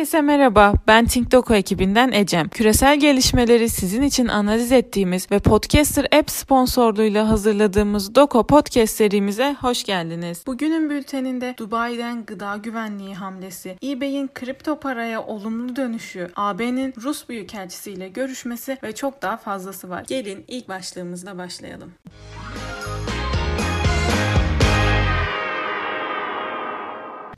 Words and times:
Herkese 0.00 0.20
merhaba, 0.20 0.74
ben 0.86 1.06
TinkDoku 1.06 1.54
ekibinden 1.54 2.12
Ecem. 2.12 2.48
Küresel 2.48 3.00
gelişmeleri 3.00 3.68
sizin 3.68 4.02
için 4.02 4.28
analiz 4.28 4.72
ettiğimiz 4.72 5.30
ve 5.30 5.38
Podcaster 5.38 6.06
App 6.18 6.30
sponsorluğuyla 6.30 7.28
hazırladığımız 7.28 8.14
Doko 8.14 8.46
Podcast 8.46 8.96
serimize 8.96 9.56
hoş 9.60 9.84
geldiniz. 9.84 10.42
Bugünün 10.46 10.90
bülteninde 10.90 11.54
Dubai'den 11.58 12.24
gıda 12.26 12.56
güvenliği 12.56 13.14
hamlesi, 13.14 13.76
eBay'in 13.84 14.30
kripto 14.34 14.80
paraya 14.80 15.22
olumlu 15.22 15.76
dönüşü, 15.76 16.30
AB'nin 16.36 16.94
Rus 17.02 17.28
Büyükelçisiyle 17.28 18.08
görüşmesi 18.08 18.78
ve 18.82 18.94
çok 18.94 19.22
daha 19.22 19.36
fazlası 19.36 19.90
var. 19.90 20.04
Gelin 20.08 20.44
ilk 20.48 20.68
başlığımızla 20.68 21.38
başlayalım. 21.38 21.92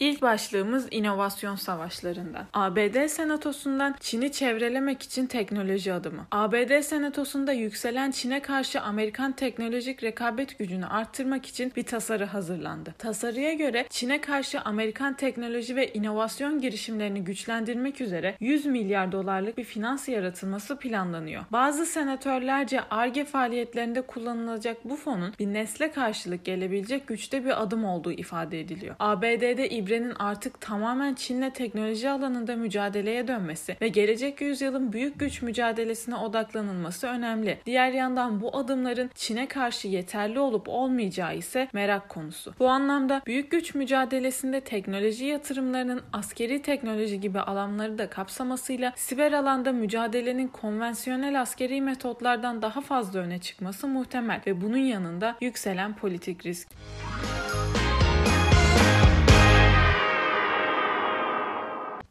İlk 0.02 0.22
başlığımız 0.22 0.88
inovasyon 0.90 1.56
savaşlarından. 1.56 2.46
ABD 2.52 3.06
Senatosu'ndan 3.06 3.94
Çin'i 4.00 4.32
çevrelemek 4.32 5.02
için 5.02 5.26
teknoloji 5.26 5.92
adımı. 5.92 6.26
ABD 6.30 6.80
Senatosu'nda 6.80 7.52
yükselen 7.52 8.10
Çin'e 8.10 8.40
karşı 8.40 8.80
Amerikan 8.80 9.32
teknolojik 9.32 10.02
rekabet 10.02 10.58
gücünü 10.58 10.86
arttırmak 10.86 11.46
için 11.46 11.72
bir 11.76 11.82
tasarı 11.82 12.24
hazırlandı. 12.24 12.94
Tasarıya 12.98 13.52
göre 13.52 13.86
Çin'e 13.90 14.20
karşı 14.20 14.60
Amerikan 14.60 15.14
teknoloji 15.14 15.76
ve 15.76 15.92
inovasyon 15.92 16.60
girişimlerini 16.60 17.24
güçlendirmek 17.24 18.00
üzere 18.00 18.36
100 18.40 18.66
milyar 18.66 19.12
dolarlık 19.12 19.58
bir 19.58 19.64
finans 19.64 20.08
yaratılması 20.08 20.78
planlanıyor. 20.78 21.44
Bazı 21.50 21.86
senatörlerce 21.86 22.80
ARGE 22.90 23.24
faaliyetlerinde 23.24 24.02
kullanılacak 24.02 24.76
bu 24.84 24.96
fonun 24.96 25.34
bir 25.38 25.46
nesle 25.46 25.92
karşılık 25.92 26.44
gelebilecek 26.44 27.06
güçte 27.06 27.44
bir 27.44 27.62
adım 27.62 27.84
olduğu 27.84 28.12
ifade 28.12 28.60
ediliyor. 28.60 28.94
ABD'de 28.98 29.68
ibre 29.70 29.91
İbre'nin 29.92 30.14
artık 30.18 30.60
tamamen 30.60 31.14
Çin'le 31.14 31.50
teknoloji 31.50 32.10
alanında 32.10 32.56
mücadeleye 32.56 33.28
dönmesi 33.28 33.76
ve 33.80 33.88
gelecek 33.88 34.40
yüzyılın 34.40 34.92
büyük 34.92 35.20
güç 35.20 35.42
mücadelesine 35.42 36.16
odaklanılması 36.16 37.06
önemli. 37.06 37.58
Diğer 37.66 37.92
yandan 37.92 38.40
bu 38.40 38.56
adımların 38.56 39.10
Çin'e 39.14 39.48
karşı 39.48 39.88
yeterli 39.88 40.38
olup 40.40 40.68
olmayacağı 40.68 41.36
ise 41.36 41.68
merak 41.72 42.08
konusu. 42.08 42.54
Bu 42.58 42.68
anlamda 42.68 43.22
büyük 43.26 43.50
güç 43.50 43.74
mücadelesinde 43.74 44.60
teknoloji 44.60 45.24
yatırımlarının 45.24 46.02
askeri 46.12 46.62
teknoloji 46.62 47.20
gibi 47.20 47.40
alanları 47.40 47.98
da 47.98 48.10
kapsamasıyla 48.10 48.92
siber 48.96 49.32
alanda 49.32 49.72
mücadelenin 49.72 50.48
konvansiyonel 50.48 51.40
askeri 51.40 51.80
metotlardan 51.80 52.62
daha 52.62 52.80
fazla 52.80 53.20
öne 53.20 53.38
çıkması 53.38 53.88
muhtemel 53.88 54.40
ve 54.46 54.60
bunun 54.60 54.76
yanında 54.76 55.36
yükselen 55.40 55.96
politik 55.96 56.46
risk. 56.46 56.68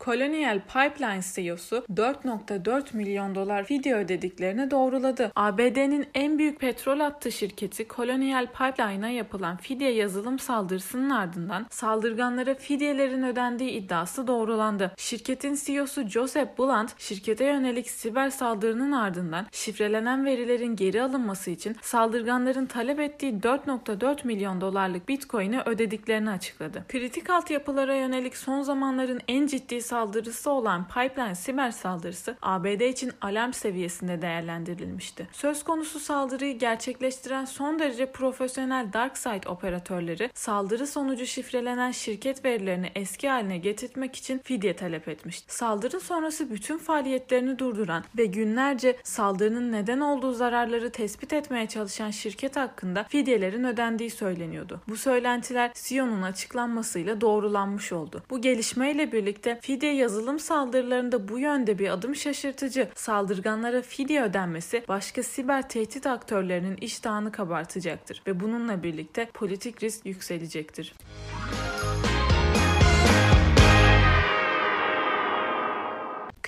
Colonial 0.06 0.60
Pipeline 0.60 1.22
CEO'su 1.34 1.86
4.4 1.96 2.98
milyon 2.98 3.36
dolar 3.36 3.64
fidye 3.64 3.96
ödediklerini 3.96 4.72
doğruladı. 4.72 5.32
ABD'nin 5.36 6.08
en 6.14 6.40
büyük 6.40 6.60
petrol 6.60 7.00
hattı 7.00 7.32
şirketi 7.32 7.88
Colonial 7.96 8.48
Pipeline'a 8.48 9.10
yapılan 9.10 9.58
fidye 9.58 9.92
yazılım 9.92 10.40
saldırısının 10.40 11.10
ardından 11.10 11.66
saldırganlara 11.70 12.56
fidyelerin 12.56 13.24
ödendiği 13.24 13.72
iddiası 13.72 14.28
doğrulandı. 14.28 14.92
Şirketin 14.98 15.58
CEO'su 15.66 16.08
Joseph 16.08 16.60
Blunt, 16.60 17.00
şirkete 17.00 17.46
yönelik 17.46 17.90
siber 17.90 18.30
saldırının 18.30 18.92
ardından 18.92 19.48
şifrelenen 19.52 20.26
verilerin 20.26 20.76
geri 20.76 21.04
alınması 21.04 21.52
için 21.52 21.76
saldırganların 21.82 22.66
talep 22.66 23.00
ettiği 23.00 23.34
4.4 23.34 24.28
milyon 24.28 24.62
dolarlık 24.62 25.10
Bitcoin'i 25.10 25.62
ödediklerini 25.62 26.30
açıkladı. 26.30 26.86
Kritik 26.90 27.30
altyapılara 27.30 27.96
yönelik 27.96 28.38
son 28.38 28.62
zamanların 28.62 29.20
en 29.28 29.48
ciddi 29.48 29.82
saldırısı 29.92 30.52
olan 30.52 30.88
Pipeline 30.88 31.36
siber 31.36 31.72
saldırısı 31.72 32.36
ABD 32.42 32.82
için 32.82 33.12
alarm 33.22 33.54
seviyesinde 33.54 34.22
değerlendirilmişti. 34.22 35.28
Söz 35.32 35.64
konusu 35.64 36.00
saldırıyı 36.00 36.60
gerçekleştiren 36.60 37.46
son 37.46 37.80
derece 37.80 38.12
profesyonel 38.12 38.94
DarkSide 38.94 39.50
operatörleri 39.50 40.30
saldırı 40.34 40.88
sonucu 40.88 41.26
şifrelenen 41.26 41.92
şirket 41.92 42.46
verilerini 42.46 42.92
eski 42.96 43.30
haline 43.30 43.58
getirtmek 43.58 44.16
için 44.16 44.42
fidye 44.44 44.76
talep 44.76 45.08
etmişti. 45.08 45.56
Saldırı 45.56 46.00
sonrası 46.00 46.52
bütün 46.52 46.78
faaliyetlerini 46.78 47.60
durduran 47.60 48.04
ve 48.18 48.26
günlerce 48.26 48.98
saldırının 49.04 49.72
neden 49.72 50.00
olduğu 50.00 50.34
zararları 50.34 50.90
tespit 50.92 51.34
etmeye 51.34 51.68
çalışan 51.68 52.12
şirket 52.12 52.56
hakkında 52.56 53.04
fidyelerin 53.04 53.64
ödendiği 53.64 54.10
söyleniyordu. 54.10 54.82
Bu 54.88 54.98
söylentiler 54.98 55.72
CEO'nun 55.74 56.22
açıklanmasıyla 56.22 57.22
doğrulanmış 57.22 57.92
oldu. 57.92 58.24
Bu 58.30 58.42
gelişmeyle 58.42 59.12
birlikte 59.12 59.60
fidye 59.62 59.81
Fidye 59.82 59.96
yazılım 59.96 60.40
saldırılarında 60.40 61.28
bu 61.28 61.40
yönde 61.40 61.80
bir 61.80 61.90
adım 61.90 62.16
şaşırtıcı. 62.16 62.90
Saldırganlara 62.96 63.82
fidye 63.82 64.24
ödenmesi 64.24 64.84
başka 64.88 65.24
siber 65.24 65.70
tehdit 65.70 66.08
aktörlerinin 66.08 66.78
iştahını 66.78 67.32
kabartacaktır 67.32 68.22
ve 68.28 68.40
bununla 68.40 68.84
birlikte 68.84 69.30
politik 69.34 69.84
risk 69.84 70.06
yükselecektir. 70.06 70.94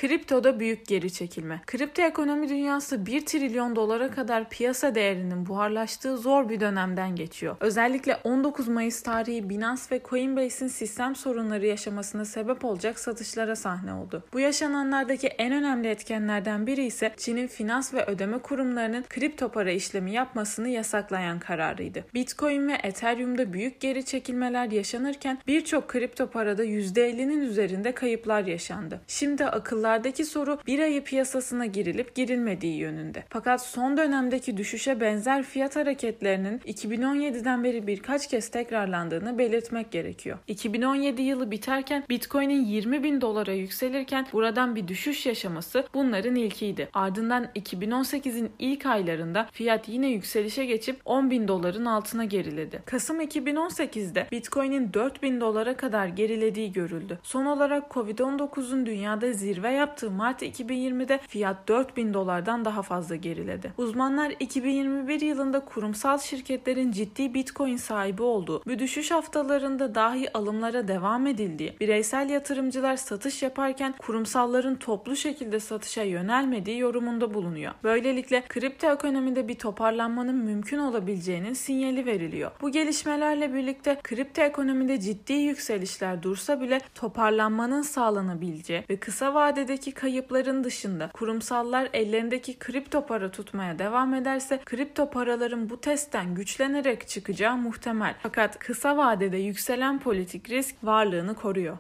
Kriptoda 0.04 0.60
büyük 0.60 0.88
geri 0.88 1.14
çekilme. 1.14 1.62
Kripto 1.68 2.02
ekonomi 2.02 2.50
dünyası 2.50 3.06
1 3.06 3.26
trilyon 3.26 3.76
dolara 3.76 4.12
kadar 4.12 4.50
piyasa 4.50 4.96
değerinin 4.96 5.46
buharlaştığı 5.46 6.18
zor 6.18 6.50
bir 6.50 6.60
dönemden 6.60 7.16
geçiyor. 7.16 7.56
Özellikle 7.60 8.16
19 8.24 8.68
Mayıs 8.68 9.02
tarihi 9.04 9.50
Binance 9.50 9.82
ve 9.92 10.02
Coinbase'in 10.10 10.70
sistem 10.70 11.16
sorunları 11.16 11.66
yaşamasına 11.66 12.26
sebep 12.26 12.66
olacak 12.66 13.00
satışlara 13.00 13.56
sahne 13.56 13.94
oldu. 13.94 14.24
Bu 14.34 14.40
yaşananlardaki 14.40 15.28
en 15.28 15.54
önemli 15.54 15.88
etkenlerden 15.88 16.68
biri 16.68 16.86
ise 16.86 17.14
Çin'in 17.18 17.48
finans 17.48 17.94
ve 17.94 18.06
ödeme 18.06 18.38
kurumlarının 18.38 19.06
kripto 19.10 19.50
para 19.50 19.72
işlemi 19.72 20.12
yapmasını 20.12 20.70
yasaklayan 20.70 21.40
kararıydı. 21.40 22.06
Bitcoin 22.14 22.68
ve 22.68 22.78
Ethereum'da 22.84 23.54
büyük 23.54 23.80
geri 23.80 24.06
çekilmeler 24.06 24.72
yaşanırken 24.72 25.40
birçok 25.48 25.88
kripto 25.88 26.28
parada 26.28 26.66
%50'nin 26.66 27.42
üzerinde 27.42 27.92
kayıplar 27.92 28.44
yaşandı. 28.44 29.02
Şimdi 29.08 29.46
akıllar 29.46 29.93
yıllardaki 29.94 30.26
soru 30.26 30.60
bir 30.68 30.80
ayı 30.80 31.04
piyasasına 31.04 31.66
girilip 31.66 32.16
girilmediği 32.16 32.78
yönünde. 32.78 33.24
Fakat 33.30 33.66
son 33.66 33.98
dönemdeki 33.98 34.58
düşüşe 34.58 35.00
benzer 35.00 35.44
fiyat 35.44 35.76
hareketlerinin 35.76 36.60
2017'den 36.60 37.64
beri 37.64 37.88
birkaç 37.88 38.28
kez 38.28 38.50
tekrarlandığını 38.50 39.38
belirtmek 39.38 39.92
gerekiyor. 39.92 40.38
2017 40.48 41.22
yılı 41.22 41.52
biterken 41.52 42.04
Bitcoin'in 42.10 42.66
20 42.66 43.04
bin 43.04 43.22
dolara 43.22 43.54
yükselirken 43.54 44.28
buradan 44.34 44.76
bir 44.76 44.88
düşüş 44.88 45.26
yaşaması 45.26 45.86
bunların 45.94 46.36
ilkiydi. 46.36 46.90
Ardından 46.94 47.48
2018'in 47.56 48.52
ilk 48.60 48.86
aylarında 48.86 49.48
fiyat 49.52 49.90
yine 49.90 50.08
yükselişe 50.08 50.66
geçip 50.66 51.02
10 51.06 51.32
bin 51.32 51.48
doların 51.48 51.86
altına 51.86 52.26
geriledi. 52.26 52.82
Kasım 52.86 53.22
2018'de 53.22 54.28
Bitcoin'in 54.32 54.94
4 54.94 55.24
bin 55.24 55.42
dolara 55.42 55.78
kadar 55.78 56.08
gerilediği 56.08 56.72
görüldü. 56.72 57.20
Son 57.24 57.46
olarak 57.46 57.92
Covid-19'un 57.92 58.86
dünyada 58.86 59.34
zirve 59.34 59.83
yaptığı 59.84 60.12
Mart 60.12 60.42
2020'de 60.42 61.20
fiyat 61.28 61.68
4000 61.68 62.14
dolardan 62.14 62.66
daha 62.66 62.82
fazla 62.82 63.16
geriledi. 63.16 63.74
Uzmanlar 63.78 64.34
2021 64.40 65.22
yılında 65.22 65.60
kurumsal 65.60 66.18
şirketlerin 66.18 66.92
ciddi 66.92 67.34
Bitcoin 67.34 67.78
sahibi 67.78 68.24
olduğu, 68.24 68.64
bu 68.66 68.80
düşüş 68.80 69.12
haftalarında 69.12 69.96
dahi 69.96 70.38
alımlara 70.38 70.88
devam 70.88 71.28
edildiği, 71.28 71.76
bireysel 71.80 72.30
yatırımcılar 72.30 72.96
satış 72.96 73.44
yaparken 73.44 73.94
kurumsalların 73.98 74.76
toplu 74.76 75.16
şekilde 75.16 75.60
satışa 75.60 76.04
yönelmediği 76.04 76.80
yorumunda 76.80 77.34
bulunuyor. 77.34 77.74
Böylelikle 77.84 78.44
kripto 78.50 78.88
ekonomide 78.88 79.48
bir 79.48 79.56
toparlanmanın 79.56 80.36
mümkün 80.36 80.78
olabileceğinin 80.78 81.54
sinyali 81.54 82.06
veriliyor. 82.06 82.52
Bu 82.62 82.72
gelişmelerle 82.72 83.54
birlikte 83.54 83.98
kripto 84.04 84.42
ekonomide 84.42 85.00
ciddi 85.00 85.34
yükselişler 85.34 86.24
dursa 86.24 86.62
bile 86.62 86.82
toparlanmanın 86.96 87.82
sağlanabileceği 87.82 88.84
ve 88.90 88.98
kısa 88.98 89.34
vadede 89.34 89.73
vadedeki 89.74 89.92
kayıpların 89.92 90.64
dışında 90.64 91.10
kurumsallar 91.14 91.90
ellerindeki 91.94 92.60
kripto 92.60 93.06
para 93.06 93.32
tutmaya 93.32 93.80
devam 93.80 94.14
ederse 94.14 94.60
kripto 94.66 95.10
paraların 95.10 95.70
bu 95.70 95.82
testten 95.82 96.36
güçlenerek 96.36 97.08
çıkacağı 97.08 97.58
muhtemel. 97.58 98.16
Fakat 98.24 98.60
kısa 98.60 98.98
vadede 98.98 99.38
yükselen 99.38 100.00
politik 100.00 100.50
risk 100.50 100.76
varlığını 100.84 101.36
koruyor. 101.36 101.78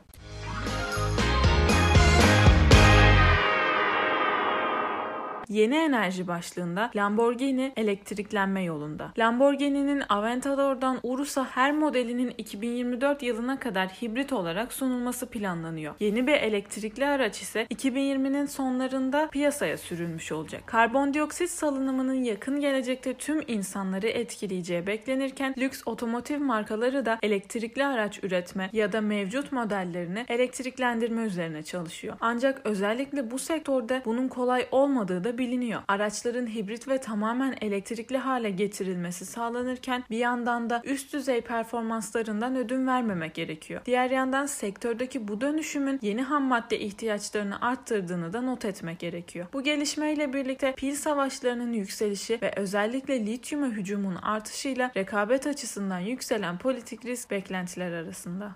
Yeni 5.49 5.75
enerji 5.75 6.27
başlığında 6.27 6.91
Lamborghini 6.95 7.73
elektriklenme 7.77 8.63
yolunda. 8.63 9.11
Lamborghini'nin 9.17 10.03
Aventador'dan 10.09 10.99
Urus'a 11.03 11.45
her 11.45 11.71
modelinin 11.71 12.33
2024 12.37 13.23
yılına 13.23 13.59
kadar 13.59 13.87
hibrit 13.87 14.33
olarak 14.33 14.73
sunulması 14.73 15.25
planlanıyor. 15.25 15.95
Yeni 15.99 16.27
bir 16.27 16.33
elektrikli 16.33 17.05
araç 17.05 17.41
ise 17.41 17.63
2020'nin 17.63 18.45
sonlarında 18.45 19.29
piyasaya 19.31 19.77
sürülmüş 19.77 20.31
olacak. 20.31 20.63
Karbondioksit 20.65 21.49
salınımının 21.49 22.23
yakın 22.23 22.59
gelecekte 22.59 23.13
tüm 23.13 23.41
insanları 23.47 24.07
etkileyeceği 24.07 24.87
beklenirken 24.87 25.55
lüks 25.57 25.81
otomotiv 25.85 26.39
markaları 26.39 27.05
da 27.05 27.19
elektrikli 27.21 27.85
araç 27.85 28.23
üretme 28.23 28.69
ya 28.73 28.91
da 28.91 29.01
mevcut 29.01 29.51
modellerini 29.51 30.25
elektriklendirme 30.27 31.21
üzerine 31.21 31.63
çalışıyor. 31.63 32.15
Ancak 32.19 32.61
özellikle 32.63 33.31
bu 33.31 33.39
sektörde 33.39 34.01
bunun 34.05 34.27
kolay 34.27 34.67
olmadığı 34.71 35.23
da 35.23 35.32
biliniyor. 35.37 35.81
Araçların 35.87 36.47
hibrit 36.47 36.87
ve 36.87 36.97
tamamen 36.97 37.55
elektrikli 37.61 38.17
hale 38.17 38.49
getirilmesi 38.49 39.25
sağlanırken 39.25 40.03
bir 40.09 40.17
yandan 40.17 40.69
da 40.69 40.81
üst 40.83 41.13
düzey 41.13 41.41
performanslarından 41.41 42.55
ödün 42.55 42.87
vermemek 42.87 43.33
gerekiyor. 43.33 43.81
Diğer 43.85 44.11
yandan 44.11 44.45
sektördeki 44.45 45.27
bu 45.27 45.41
dönüşümün 45.41 45.99
yeni 46.01 46.21
ham 46.23 46.43
madde 46.43 46.79
ihtiyaçlarını 46.79 47.61
arttırdığını 47.61 48.33
da 48.33 48.41
not 48.41 48.65
etmek 48.65 48.99
gerekiyor. 48.99 49.47
Bu 49.53 49.63
gelişmeyle 49.63 50.33
birlikte 50.33 50.73
pil 50.73 50.95
savaşlarının 50.95 51.73
yükselişi 51.73 52.39
ve 52.41 52.53
özellikle 52.55 53.25
lityuma 53.25 53.67
hücumun 53.67 54.15
artışıyla 54.15 54.91
rekabet 54.97 55.47
açısından 55.47 55.99
yükselen 55.99 56.57
politik 56.57 57.05
risk 57.05 57.31
beklentiler 57.31 57.91
arasında. 57.91 58.55